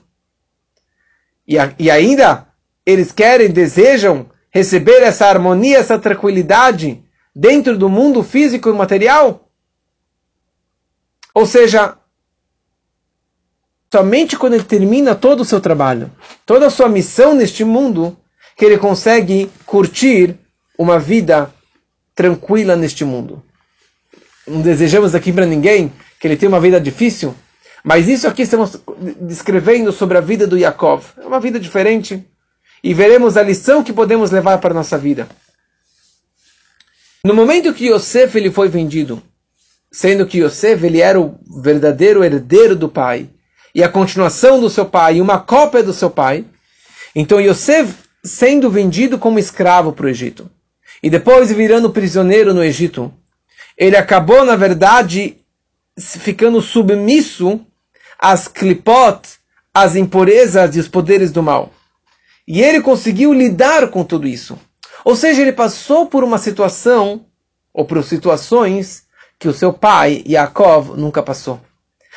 [1.44, 2.46] E, a, e ainda,
[2.86, 7.02] eles querem, desejam receber essa harmonia, essa tranquilidade
[7.34, 9.50] dentro do mundo físico e material?
[11.34, 11.98] Ou seja,
[13.92, 16.08] somente quando ele termina todo o seu trabalho,
[16.46, 18.16] toda a sua missão neste mundo,
[18.56, 20.34] que ele consegue curtir
[20.78, 21.52] uma vida
[22.14, 23.42] tranquila neste mundo.
[24.46, 27.34] Não desejamos aqui para ninguém que ele tenha uma vida difícil,
[27.84, 28.80] mas isso aqui estamos
[29.20, 31.04] descrevendo sobre a vida do Yaakov.
[31.18, 32.24] É uma vida diferente
[32.82, 35.28] e veremos a lição que podemos levar para a nossa vida.
[37.22, 39.22] No momento que Yosef ele foi vendido,
[39.92, 43.28] sendo que Yosef ele era o verdadeiro herdeiro do pai
[43.74, 46.44] e a continuação do seu pai e uma cópia do seu pai,
[47.14, 50.50] então Yosef sendo vendido como escravo para o Egito
[51.02, 53.12] e depois virando prisioneiro no Egito,
[53.76, 55.36] ele acabou, na verdade,
[55.98, 57.60] ficando submisso
[58.18, 59.20] às clipot,
[59.72, 61.72] às impurezas e os poderes do mal.
[62.48, 64.58] E ele conseguiu lidar com tudo isso.
[65.04, 67.26] Ou seja, ele passou por uma situação,
[67.72, 69.04] ou por situações,
[69.38, 71.60] que o seu pai, Yaakov, nunca passou.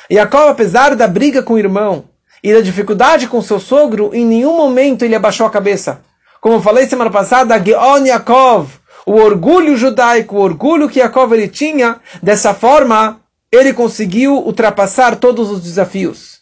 [0.10, 2.09] Yaakov, apesar da briga com o irmão,
[2.43, 6.01] e da dificuldade com seu sogro, em nenhum momento ele abaixou a cabeça.
[6.39, 8.69] Como eu falei semana passada, Geon Yaakov,
[9.05, 13.19] o orgulho judaico, o orgulho que Yaakov ele tinha, dessa forma
[13.51, 16.41] ele conseguiu ultrapassar todos os desafios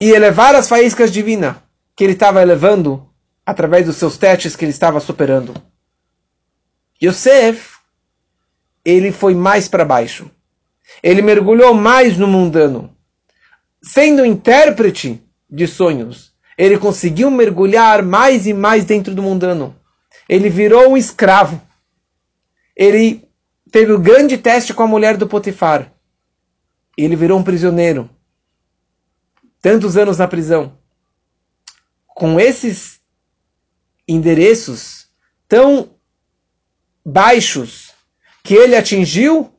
[0.00, 1.56] e elevar as faíscas divinas
[1.96, 3.06] que ele estava elevando
[3.44, 5.54] através dos seus testes que ele estava superando.
[7.02, 7.78] Yosef,
[8.84, 10.30] ele foi mais para baixo.
[11.02, 12.94] Ele mergulhou mais no mundano
[13.82, 19.74] sendo intérprete de sonhos, ele conseguiu mergulhar mais e mais dentro do mundano.
[20.28, 21.60] Ele virou um escravo.
[22.76, 23.26] Ele
[23.70, 25.92] teve o grande teste com a mulher do Potifar.
[26.96, 28.10] Ele virou um prisioneiro.
[29.60, 30.78] Tantos anos na prisão.
[32.06, 33.00] Com esses
[34.06, 35.08] endereços
[35.48, 35.94] tão
[37.04, 37.94] baixos
[38.42, 39.52] que ele atingiu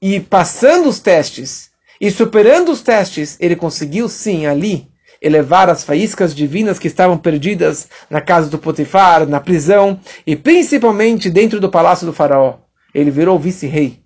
[0.00, 1.70] e passando os testes,
[2.00, 4.88] e superando os testes, ele conseguiu sim ali
[5.20, 11.30] elevar as faíscas divinas que estavam perdidas na casa do Potifar, na prisão e principalmente
[11.30, 12.58] dentro do palácio do faraó.
[12.94, 14.00] Ele virou vice-rei.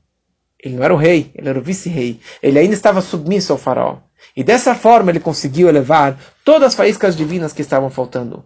[0.63, 2.21] Ele não era o rei, ele era o vice-rei.
[2.43, 3.99] Ele ainda estava submisso ao faraó.
[4.37, 8.45] E dessa forma ele conseguiu elevar todas as faíscas divinas que estavam faltando.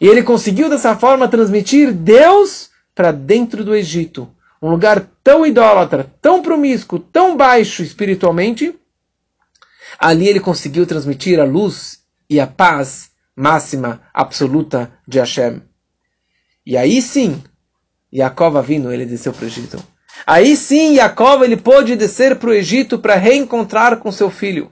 [0.00, 4.28] E ele conseguiu dessa forma transmitir Deus para dentro do Egito.
[4.62, 8.74] Um lugar tão idólatra, tão promíscuo, tão baixo espiritualmente,
[9.98, 15.62] Ali ele conseguiu transmitir a luz e a paz máxima, absoluta de Hashem.
[16.64, 17.42] E aí sim,
[18.12, 19.84] Yaakov vindo, ele desceu para o Egito.
[20.26, 24.70] Aí sim, Yaakov ele pôde descer para o Egito para reencontrar com seu filho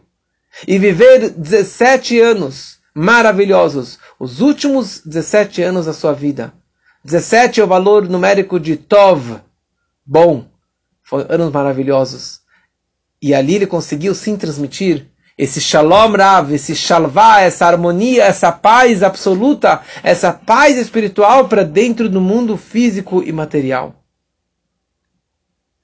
[0.66, 6.52] e viver 17 anos maravilhosos, os últimos 17 anos da sua vida.
[7.04, 9.40] 17 é o valor numérico de Tov,
[10.06, 10.46] bom.
[11.02, 12.40] Foram anos maravilhosos.
[13.20, 15.11] E ali ele conseguiu sim transmitir
[15.42, 22.08] esse shalom rav, esse shalvá, essa harmonia, essa paz absoluta, essa paz espiritual para dentro
[22.08, 23.96] do mundo físico e material.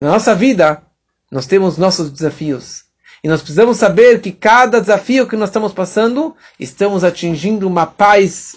[0.01, 0.81] Na nossa vida,
[1.29, 2.85] nós temos nossos desafios.
[3.23, 8.57] E nós precisamos saber que cada desafio que nós estamos passando, estamos atingindo uma paz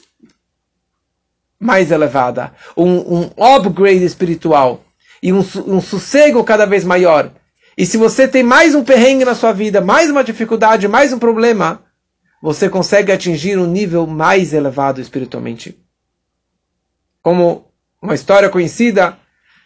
[1.60, 4.84] mais elevada, um, um upgrade espiritual
[5.22, 7.32] e um, um sossego cada vez maior.
[7.78, 11.19] E se você tem mais um perrengue na sua vida, mais uma dificuldade, mais um
[11.19, 11.82] problema,
[12.41, 15.78] você consegue atingir um nível mais elevado espiritualmente.
[17.22, 19.17] Como uma história conhecida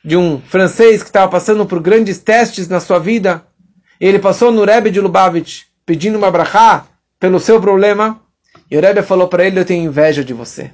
[0.03, 3.43] de um francês que estava passando por grandes testes na sua vida,
[3.99, 6.85] ele passou no Rebbe de Lubavitch pedindo uma brachá
[7.19, 8.21] pelo seu problema,
[8.69, 10.71] e o Rebbe falou para ele, eu tenho inveja de você.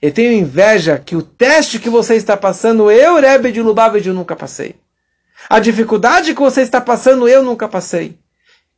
[0.00, 4.14] Eu tenho inveja que o teste que você está passando, eu, Rebbe de Lubavitch, eu
[4.14, 4.74] nunca passei.
[5.48, 8.18] A dificuldade que você está passando, eu nunca passei.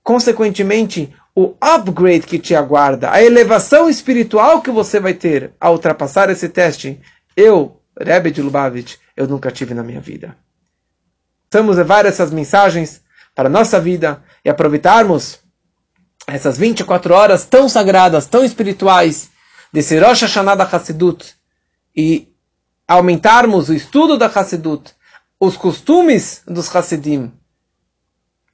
[0.03, 6.31] Consequentemente, o upgrade que te aguarda, a elevação espiritual que você vai ter ao ultrapassar
[6.31, 7.01] esse teste,
[7.37, 10.37] eu, Rebbe de Lubavitch, eu nunca tive na minha vida.
[11.53, 13.03] Vamos levar essas mensagens
[13.35, 15.39] para a nossa vida e aproveitarmos
[16.27, 19.31] essas 24 horas tão sagradas, tão espirituais
[19.73, 21.35] desse Rosh Hashanah da Hassidut
[21.95, 22.29] e
[22.89, 24.95] aumentarmos o estudo da Hassidut,
[25.39, 27.33] os costumes dos Hassidim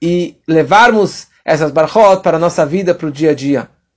[0.01, 3.71] e levarmos essas barchot para a nossa vida, para o dia a dia.